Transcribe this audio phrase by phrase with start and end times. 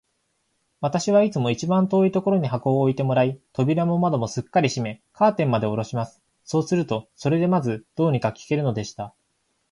[0.79, 6.23] 私はいつも一番遠いところに箱を置いてもらい、扉も窓もすっかり閉め、カーテンまでおろします。
[6.43, 9.13] そうすると、それでまず、どうにか聞けるのでした。